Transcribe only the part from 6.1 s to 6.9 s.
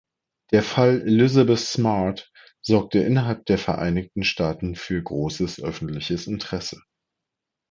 Interesse.